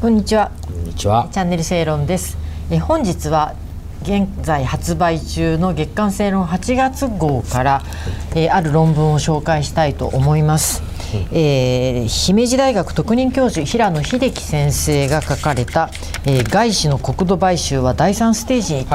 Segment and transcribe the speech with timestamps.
[0.00, 0.50] こんにちは。
[0.66, 1.28] こんにちは。
[1.32, 2.36] チャンネル正論です。
[2.70, 3.54] え本日は
[4.02, 7.82] 現在発売中の月刊正論8月号から、
[8.34, 10.82] えーある論文を紹介したいと思います。
[11.32, 15.90] えー姫路大学特任教授平野秀樹先生が書かれた、
[16.26, 18.86] えー外資の国土買収は第三ステージに。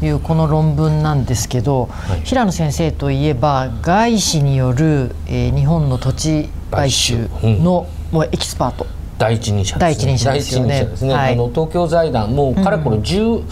[0.00, 1.88] というこの論文なんですけど、
[2.22, 8.86] い平野先生といえば外資による、えー日本の土地買収の、もうエキスパート。
[9.20, 9.80] 第一人者です、ね。
[9.80, 10.84] 第一人者ですよね。
[10.86, 11.12] ですね。
[11.12, 11.34] はい。
[11.34, 13.44] あの東京財団もうかれこれ10、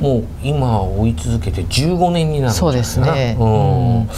[0.00, 3.96] もう今追い続けて15年になるそうですね、うん。
[3.98, 4.08] うん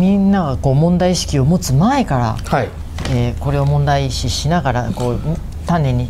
[0.00, 2.68] みんながこう問題意識を持つ前から、はい。
[3.10, 5.20] えーこれを問題視しながらこう
[5.66, 6.08] 丹念に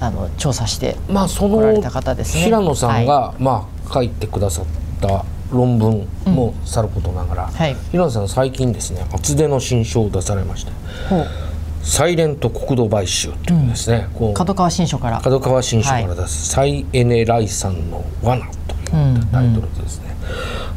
[0.00, 2.44] あの調査してまあその来られた方ですね。
[2.44, 4.66] 平野さんが、まあ書いてくださっ
[5.00, 7.76] た論文もさることながら、はい。
[7.90, 10.72] 平野さん最近ですね厚手の新書を出されまして。
[11.08, 11.26] ほう
[11.84, 15.20] 「サイレント国土買収」というですね、こう角川新書から。
[15.20, 20.14] 角川新書から出す「サイエネライさんの罠」というタイトルでですね、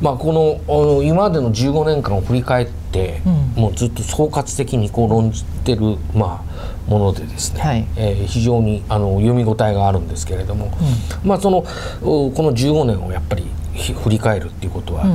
[0.01, 3.21] まあ、この今までの15年間を振り返って、
[3.55, 7.85] もうずっと総括的にこう論じてる、まあ、ものでですね、はい。
[7.95, 10.71] えー非常にあの読み応えがあるんですけれども、
[11.23, 11.63] まあ、その
[12.03, 15.05] おこの15年をやっぱりひ振り返るっていうことは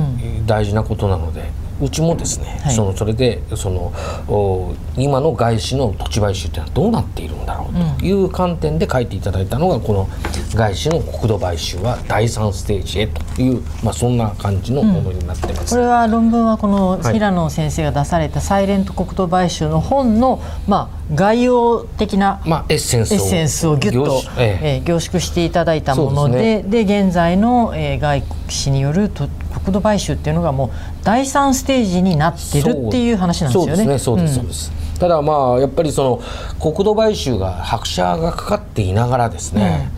[0.45, 1.62] 大事なことなので。
[1.83, 2.73] うちもですね、はい。
[2.73, 3.93] そのそれでその
[4.27, 10.07] お今の外資の土地買収というのはどうなっているんだろうという観点で書いていただいたのがこの
[10.55, 15.73] 外資の国土買収は第3ステージへという、まあ、そんな感じのものになってます。
[15.73, 17.13] これは論文はこのはい。
[17.13, 24.75] 平野先生が出された「サイレント国土買収」の本の、まあ、概要的なまあ、エッセンスをエッセンスをギュッと凝縮、ええ。
[24.75, 29.27] えー凝縮していただいたものででで現在の、えー外資によると
[29.63, 30.69] 国土買収っていうのがもう
[31.03, 33.75] 第三ステージになってるっていう話なんですよね。
[33.75, 36.21] そうですねそうですそうです、ただまあやっぱりその
[36.59, 39.89] 国土買収が拍車がかかっていながらですね、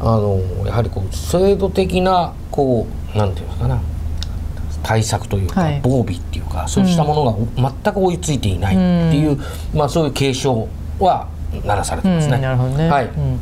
[0.00, 3.80] あのやはりこう制度的なこうなんていうんですかな
[4.82, 5.80] 対策というか、はい。
[5.82, 8.78] 防備っていうかそうしたものが全く追いついていないっ
[9.10, 9.38] ていう、
[9.74, 10.66] まあそういう警鐘
[10.98, 11.28] は
[11.64, 12.36] 鳴らされてますね。
[12.36, 12.88] うんなるほどね。
[12.88, 13.12] はい、うん。
[13.12, 13.40] うん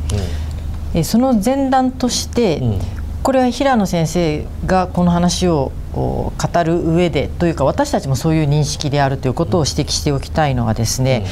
[0.93, 2.79] えーその前段として、うん
[3.27, 11.25] これは平野先生がこの話をお語る上でというか私たちもそういう認識であるということを指摘しておきたいのはですね、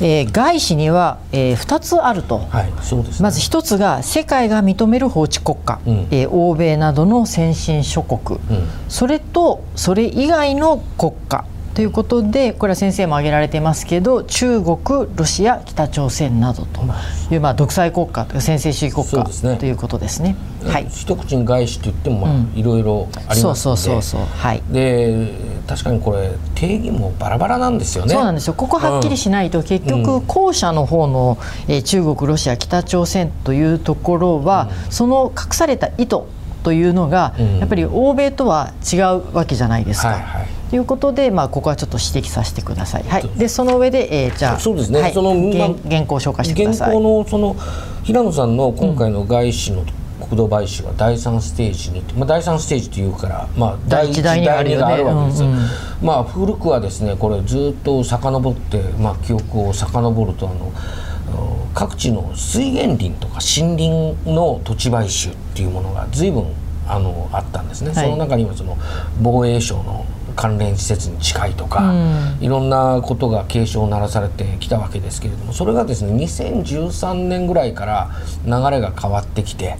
[0.00, 2.38] えー外資には、え2つあると。
[2.38, 3.22] はい、そうですね。
[3.22, 6.08] まず一つが世界が認める法治国家、うん。
[6.10, 8.68] えー欧米などの先進諸国、うん。
[8.88, 11.44] それとそれ以外の国家
[11.76, 14.78] ということでこれは先生も挙げられてますけど中国
[15.14, 16.80] ロシア北朝鮮などと
[17.30, 19.58] いう、まあ、独裁国家というか専制主義国家ね。
[19.58, 20.36] ということですね。
[20.64, 24.20] はい、一口に外資といってもまあいろいろありますので、そうそうそうそう。
[24.22, 24.62] はい。
[24.70, 25.34] で
[25.68, 28.14] 確かにこれ定義もバラバラなんですよね。
[28.14, 28.54] そうなんですよ。
[28.54, 31.36] ここはっきりしないと、結局後者の方の、
[31.68, 36.20] えー中国ロシア北朝鮮というところは、その隠された意図
[36.62, 37.58] というのが、うん。
[37.58, 40.08] やっぱり欧米とは違うわけじゃないですか。
[40.08, 40.45] はいはい。
[40.45, 43.04] ということで、まあ、ここはちょっと指摘させてください。
[43.04, 45.00] はい、でその上で、えーじゃあそうですね。
[45.00, 46.94] はい、その原ま原稿を紹介してくだ現さい。
[46.94, 47.56] 行のその
[48.02, 49.84] 平野さんの今回の外資の
[50.18, 54.62] 国土買収は第三ステージに、まあ、第三ステージというから、まあ、第一第二があ
[54.96, 55.58] るわけです、うんうん。
[56.02, 60.72] まあ古くはですねこれずっと遡って、まあ、記憶を遡るとあの
[61.74, 66.46] 各地の水源林とか森林の土地買収っていうものが随分
[66.88, 68.04] あのあったんですね、はい。
[68.04, 68.78] その中にはその
[69.20, 72.38] 防衛省の関連施設に近いとか、うん。
[72.40, 78.10] いろんなことが警鐘を鳴らされてきたわけですけれどもそれがですね2013年ぐらいから
[78.44, 79.76] 流れが変わってきて、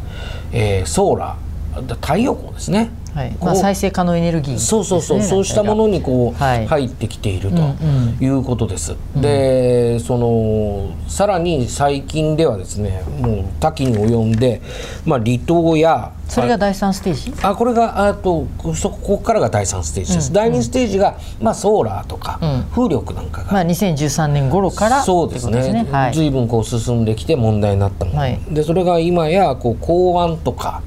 [0.53, 3.37] えーソーラー太陽光ですね、はい。
[3.41, 6.67] まあ、再生可能エネルギーそうそうそう、そうしたものにこう、はい。
[6.67, 7.67] 入ってきているとうんう
[8.21, 8.25] ん。
[8.25, 8.95] いうことです。
[9.17, 14.61] でそのさらに最近ではですねもう多岐に及んで、
[15.07, 17.33] まあ、離島やそれが第三ステージ？
[17.43, 22.41] あこれがあとそこここからが第3ステージです、第2ステージが、まあ、ソーラーとか、
[22.75, 25.61] 風力なんかが、まあ、2013年頃からそうですね。
[25.61, 28.41] うことはい、随分こう進んできて問題になったもの、はい。
[28.51, 30.83] でそれが今やこう港湾とか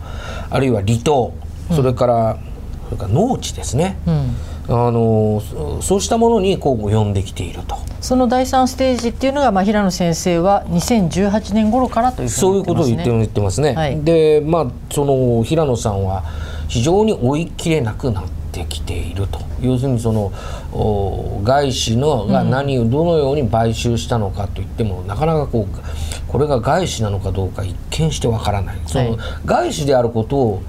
[0.49, 1.33] あるいは離島
[1.75, 2.37] それから,、
[2.85, 4.35] それから農地ですね、うん
[4.71, 7.75] あのそそうしたものにこう及んできていると。
[8.01, 12.65] その第三ステージっていうのが、まあ、平野先生は2018年頃からというふうそういう。
[12.65, 13.73] ことを言って言ってますね。
[13.73, 16.23] はいで、まあその平野さんは
[16.67, 19.39] 非常に追い切れなくなってきていると。
[19.59, 20.31] 要するにその
[20.71, 28.77] お外資のが何をどのように買収したのかといっても、なかなかこうこれが外資なのかどうか一見してわからない。
[28.85, 30.61] その、はい外資であることを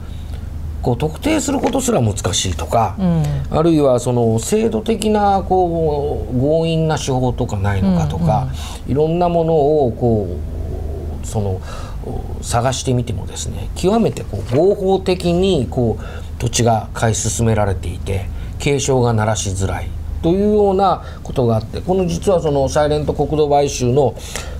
[0.82, 3.22] こう特定することすら難しいとか、うん。
[3.50, 8.48] あるいはその制度的なこう強引な手法とかないのかとか、
[8.86, 10.38] いろんなものをこ
[11.22, 11.60] うその
[12.42, 18.26] 探してみてもですね極めてこう合法的にこう土地が買い進められていて
[18.58, 19.90] 継承が鳴らしづらい
[20.22, 24.14] というようなことがあってこの実はそのサイレント国土買収の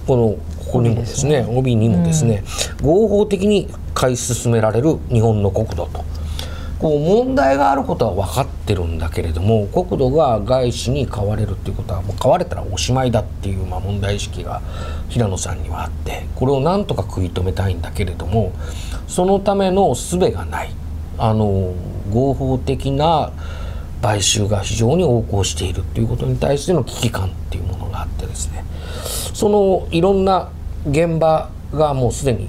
[0.07, 0.37] この
[0.71, 2.45] ここにもですね帯にもですね、
[2.81, 6.05] 合法的に買い進められる日本の国土と。
[6.79, 14.63] こう問題があることは分かってるんだけれども国土が外資に買われるっていうことはもう買われたらおしまいだっていうまあ問題意識が
[15.11, 18.53] 平野さんにはあってこれをなんとか食い止めたいんだけれども
[19.09, 20.71] そのための術がない。
[21.19, 21.75] あの
[22.11, 23.31] 合法的な
[24.01, 28.65] 買収が非常に横行しているっていうことに対しての危機感っていうものがあってですね。
[29.35, 30.51] そのいろんな
[30.89, 32.49] 現場がもうすでに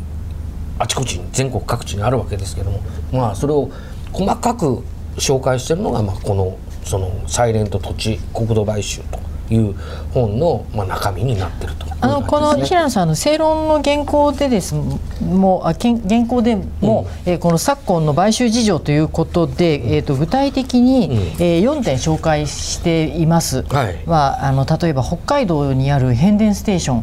[0.80, 2.80] あちこちに全国各地にあるわけですけども
[3.12, 3.70] まあそれを
[4.14, 4.84] 細かく
[5.18, 9.31] 紹介してるのが、まあ、このそのサイレント土地国土買収と。
[9.52, 9.76] いう
[10.14, 14.74] 本の、まあ、中身になってると、あのこの平野さんの正論の原稿でです
[15.22, 21.14] もあ原稿でも、うん、えー、この昨今の買収事情ということで、えーと、具体的に、うん、
[21.44, 26.96] えー、4点紹介しています、はい、まあ、あの例えば北海道にある変電ステーショ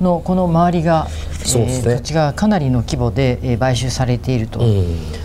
[0.00, 4.60] ンのこの周りが、はい、えーね、土地がかなりの規模で、えー、買収されていると。
[4.60, 5.24] うん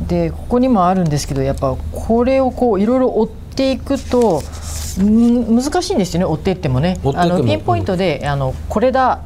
[0.00, 4.42] でここにもあるんですけどやっぱこれをこういろいろ追っていくと
[4.98, 6.98] 難しいんですよね追っていってもね。
[7.14, 9.22] あのピンポイントで、あのこれだ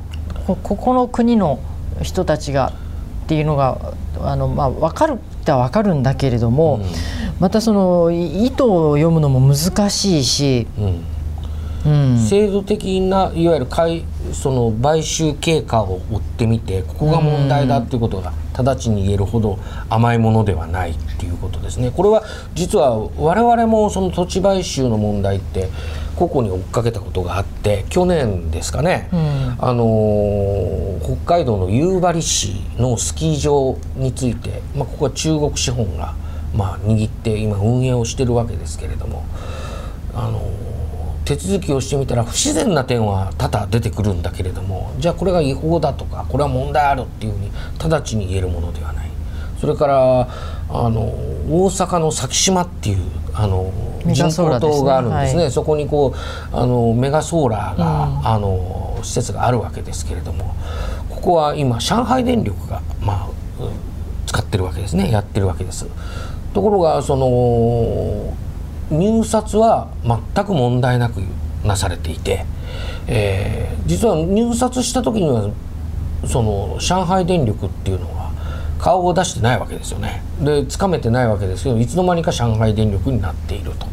[0.46, 1.60] ここの国の
[2.02, 2.72] 人たちが
[3.24, 6.84] っていうのがあの、まあ、分かるっては分かるんだけれども、うん、
[7.40, 11.04] またその意図を読むのも難しいし、うん、
[11.84, 13.66] 制度的ないわゆる
[14.32, 19.58] その買収経過を追ってみてここが問題だっていうことが直ちに言えるほど
[19.90, 21.90] 甘いものではないっていうことですね。
[21.90, 22.22] これは
[22.54, 25.68] 実は我々もその土地買収の問題って
[26.16, 36.14] 個々に追っかけたことがあって去年ですかね、うん、あの北海道の夕張市のスキー場について、まあ、ここは中国資本が、
[36.54, 39.24] まあ、握って今運営をしてるわけですけれども
[40.14, 40.40] あの
[41.24, 49.10] 手続きをしてみたら不自然な点は多々出てくるんだけれどもじゃあこれが違法だとかこれは問題あるっていうふうに直ちに言えるものではない。
[49.60, 50.28] それから
[50.68, 51.00] あの
[51.48, 52.98] 大阪の咲島っていう
[53.32, 53.72] あの
[54.04, 54.30] 人工
[54.60, 55.42] 島があるんですね、ね。
[55.44, 56.14] はい、そこにこ
[56.52, 60.54] うあのメガソーラーが、うん、あの施設があるわけですけれども
[61.08, 63.28] ここは今上海電力が、まあ、
[64.26, 65.10] 使ってるわけですね。
[65.10, 65.86] やってるわけです。
[66.52, 68.34] ところがその
[68.90, 71.22] 入札は全く問題なく
[71.64, 72.44] なされていて、
[73.06, 75.50] えー、実は入札した時には
[76.26, 78.32] その上海電力っていうのは
[78.78, 80.22] 顔を出してないわけですよね。
[80.40, 83.86] でつかめてないわけですけどいつの間にか上海電力になっていると。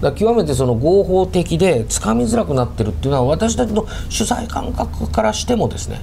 [0.00, 6.00] だ極めてその合法的でつかみづらくなってるっていうのは私たちの取材感覚からしてもですね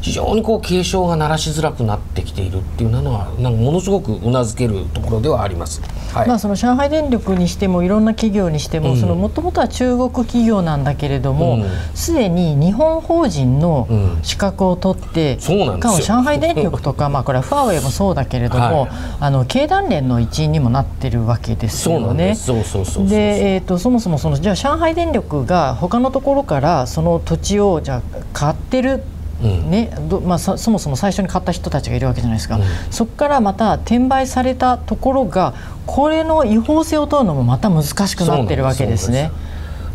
[0.00, 5.80] 非常にこう警鐘が鳴らしづらくなってきているっていうのはなんかものすごくうなずけるところではあります。
[6.12, 13.88] はい、まあその上海電力にしてもいろんな企業にしてももともとは中国企業なんだけれどもすで、うん、に日本法人の
[14.22, 18.90] 資格を取って、うん、そうなんです上海電力とか まあこれはファーウェイもそうだけれども、はい、
[19.20, 22.34] あの経団連の一員にもなってるわけですよね。
[22.34, 28.02] そうそうそうで、えーと、そもそもそのじゃあ上海電力が他のところからその土地をじゃあ
[28.32, 29.02] 買ってる
[29.42, 29.90] ね
[30.24, 35.54] まあ、そもそも最初に買った人たちがいるわけじゃないですか、うん、そこからまた転売されたところが
[35.86, 39.32] これの違法性を問うのもまた難しくなってるわけですね。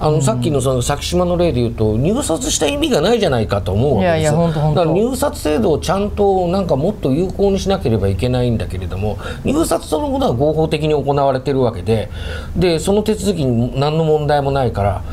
[0.01, 4.33] あのさっきのその先島の例でいうと入札した意味がないじゃないかと思うわけです。
[4.33, 12.09] よだから入札制度をちゃんとなんかもっと有効にしなければいけないんだけれども入札そのものは合法的に行われてるわけで
[12.55, 15.03] でその手続きに何の問題もないから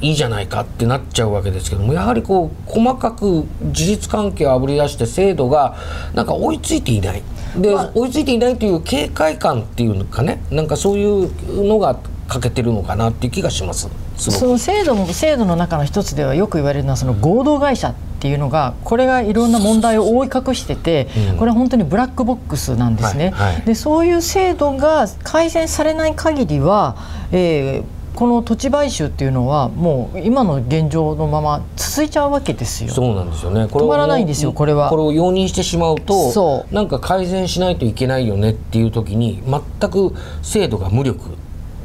[0.00, 5.76] いいじゃないかってなっちゃうわけですけどもやはりこう細かく事実関係をあぶり出して制度が
[6.14, 7.22] なんか追いついていない。
[7.56, 13.88] で、まあ、追いついていないという警戒感っていうのかねなんかそういうのが欠けてるのかなっていう気がします。
[14.16, 21.06] その制度も制度の中の一つではよく言われるのはその合同会社っていうのがこれがいろんな問題を覆い隠してて、
[21.38, 23.30] これは本当にブラックボックスなんですね。
[23.30, 26.96] はいはい、でそういう制度が改善されない限りは、
[27.30, 32.90] えー、この土地買収っていうのはもう今の現状のまま続いちゃうわけですよ。
[32.90, 33.68] そうなんですよね。
[33.68, 34.52] これ止まらないんですよ。
[34.52, 34.88] これは。
[34.88, 41.36] これを容認してしまうと、そうなんか改善しないといけないよねっていう時に全く制度が無力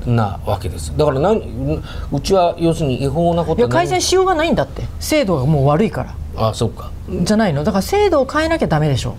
[0.05, 0.96] なわけです。
[0.98, 1.81] だから何
[2.12, 4.84] うちは要するに違法なこといや改善しようがないんだって。
[5.00, 6.15] 制度がもう悪いから。
[6.50, 6.91] あそうか。
[7.24, 7.63] じゃないの。
[7.63, 9.15] だから制度を変えなきゃダメでしょ。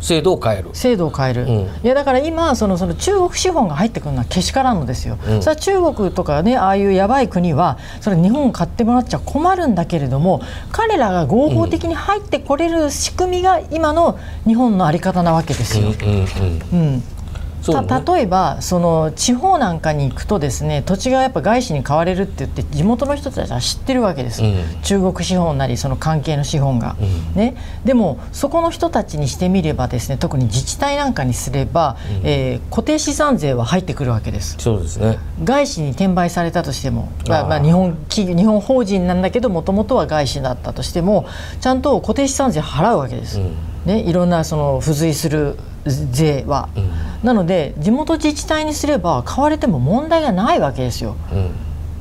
[0.00, 0.68] 制度を変える。
[0.74, 1.50] 制度を変える、うん。
[1.50, 5.42] いやだから今そのその中国資本が入ってくるのはけしからんのですよ、うん。
[5.42, 10.42] それは中国とかねああいうやばい国はそれ日本を買ってもらっちゃ困るんだけれども
[10.72, 15.88] 彼らが合法的に入ってこれる仕組みが今の日本の在り方なわけですよ。
[15.88, 16.80] うん。
[16.80, 17.02] うん
[17.64, 17.88] そうね。
[17.88, 24.56] た例えばその地方なんかに行くとですね土地がやっぱ外資に買われるって言って地元の人たちは知ってるわけです、うん。
[24.82, 27.34] 中国資本なりその関係の資本が、うん。
[27.34, 34.56] ね、でもそこの人たちにしてみればですね特に自治体なんかにすれば、えー固定資産税は入ってくるわけです。
[34.58, 35.18] そうですね。
[35.42, 41.26] 外資に転売されたとしてもまあまあ、日本企業日本法人なんだけどもともとは外資だったとしても
[41.60, 43.56] ちゃんと固定資産税払うわけです、うん。
[43.84, 46.68] ね、いろんなその付随する税は、
[47.22, 51.16] なので地元自治体にすれば買われても問題がないわけですよ。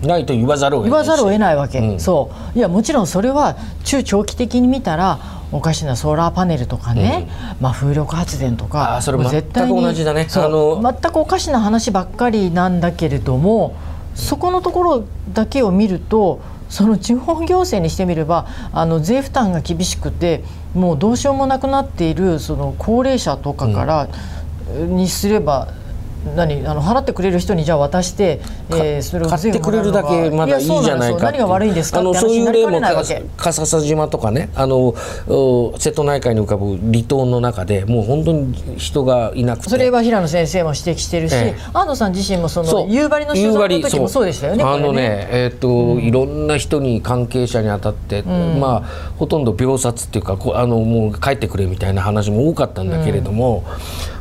[0.02, 1.08] うん、ないと言わざるを得ないし。
[1.08, 2.00] 言わざるを得ないわけ、うん。
[2.00, 2.58] そう。
[2.58, 5.20] いやもちろんそれは中長期的に見たら
[5.52, 7.30] おかしなソーラーパネルとかね、
[7.62, 10.28] まあ、風力発電とかあーそれ絶同じだね。
[10.36, 13.75] あの全くおかしな話ばっかりなんだけれども
[14.16, 16.40] そこのところだけを見ると
[16.74, 24.10] その地方行政にしてみればあの税負担が厳しくてもうどうしようもなくなっているその高齢者とかから、
[24.88, 25.68] にすれば
[26.36, 28.39] 何あの払ってくれる人にじゃあ渡して、
[28.72, 32.82] えーそれを買ってくれるだけまだいいじゃないか何が悪いんですかあのそういう例も。
[33.38, 34.96] 笠佐島とかねあの
[35.27, 39.70] お瀬戸内海に浮かぶ離島の中でもう本当に人がいなくて。
[39.70, 41.62] それは平野先生も指摘してるし、ええ。
[41.74, 44.63] 安藤さん自身もその夕張の取材の時もそうでしたよね。
[44.63, 53.63] あのねえっ、と、いろんな人に関係者に当たって、まあほとんど秒殺っていうかこうあのもう帰ってくれみたいな話も多かったんだけれども、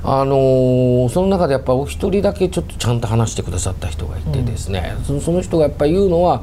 [0.05, 6.43] あのーその中でやっぱお一人だけちょっとちゃんと話してくださった人がいてですね、そその人がやっぱり言うのは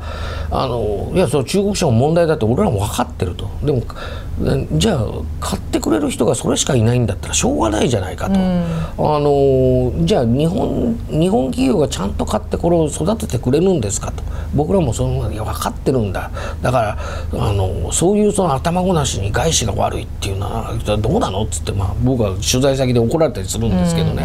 [0.52, 3.50] あのいやその中国資本問題だって俺らも分かってると。
[3.64, 3.82] でも
[4.78, 5.06] じゃあ
[5.42, 14.24] 買ってくれる人がそれしかいないんだったらしょうがないじゃないかと、あのじゃあ日本日本企業がちゃんと買ってこれを育ててくれるんですかと。
[14.56, 16.32] 僕らもそのいや分かってるんだ。
[16.62, 16.98] だか
[17.32, 24.24] らあのそういうその頭ごなしに外資が悪いっていうのはどうなのっつって、まあ、僕は取材先で怒られたりするんですけどね、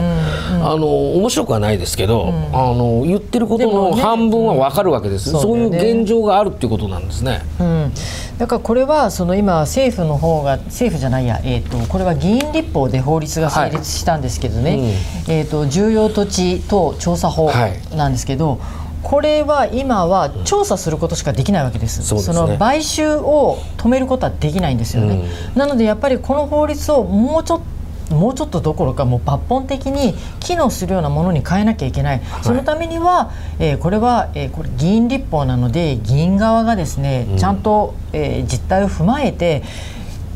[0.62, 7.42] あの面白くはないですけど、あの言ってることの半分は分かるわけです、うんそういう現状があるっていうことなんですね。
[7.58, 7.92] うん、
[8.38, 14.94] だからこれはその今政府の方が政府じゃないや、えー、とこれは議員立法で法律が成立したんですけどね、
[15.28, 17.96] えー、と重要土地等調査法はい。
[17.96, 18.58] なんですけど、
[19.02, 22.02] これは今は調査することしかできないわけです。
[22.02, 25.24] その買収を止めることはできないんですよね。
[25.54, 27.64] なのでやっぱりこの法律をもうちょっと
[28.10, 39.62] もうちょっとどころかもう抜本的に機能するようなものに変えなきゃいけない、そのためには、えーこれは、えーこれ議員立法なので議員側がですね、ちゃんと、えー実態を踏まえて、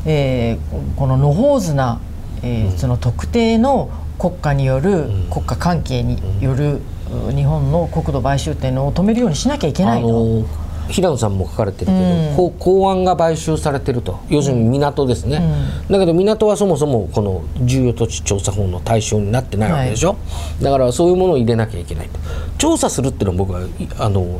[0.05, 1.99] えーこの野放図な、
[2.43, 6.81] えーその特定の国家による、国家関係による、
[7.29, 10.07] う日本の国土買収っていうのを止めるようにしなきゃいけないあと。
[10.09, 10.45] の
[10.89, 14.19] 平野さんも書かれてるけど、こう港湾が買収されてると。
[14.29, 15.41] 要するに港ですね、
[15.89, 20.17] だけど港はそもそもこの重要土地調査法の対象になってないわけでしょ、
[20.61, 22.19] だからそういうものを入れなきゃいけないと。
[22.57, 23.69] 調査するっていうのは僕はい
[23.99, 24.39] あの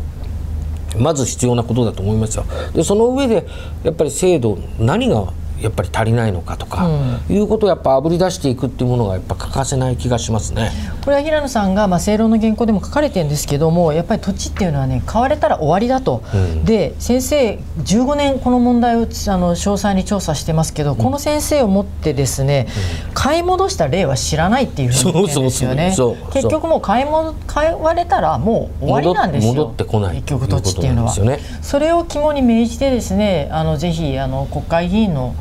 [0.97, 2.45] まず必要なことだと思いますよ。
[2.73, 3.45] でその上で
[3.83, 6.89] やっぱり制度何がやっぱり足りないのかとか、
[7.29, 10.71] いうことをやっぱあぶり出していくっていうものがやっぱ欠かせない気がしますね。
[11.03, 16.23] これは平野さんが、まあ、正論の原稿でも書かれてるんですけどもやっぱり土地っていうのはね買われたら終わりだと、
[16.65, 22.67] で先生15年この問題をあの詳細に調査してますけど、この先生をもってですね、
[23.13, 25.93] 買い戻した例は知らないっていうふうに言ってるんですよね。
[25.95, 29.53] そうそうそう結局もう買いも買われたらもう終わりなんですよ。
[29.53, 30.15] 戻戻ってこない。
[30.17, 31.15] 結局土地っていうのは。
[31.15, 31.39] ね。
[31.61, 35.33] それを肝に銘じてですねあのぜひあの国会議員のお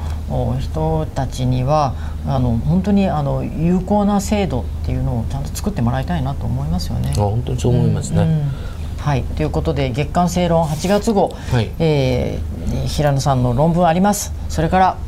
[0.61, 1.95] 人たちには
[2.27, 7.13] あの本当にあの有効な制度っていうのをちゃんと作ってもらいたいなと思いますよね。
[7.17, 8.23] あ本当にそう思いますね。
[8.23, 11.71] うんはい、ということで月刊正論8月号、はい。
[11.79, 14.33] えー平野さんの論文あります。
[14.49, 14.99] それから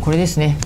[0.00, 0.58] これですね、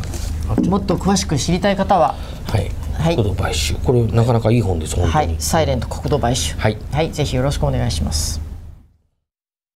[0.69, 2.17] もっと詳しく知りたい方は。
[2.49, 3.17] はい、はい。
[3.17, 3.75] 国土買収。
[3.75, 5.15] これなかなかいい本です本当に。
[5.15, 6.57] はい、サイレント国土買収。
[6.57, 6.79] はい。
[6.93, 8.50] はい、ぜひよろしくお願いします。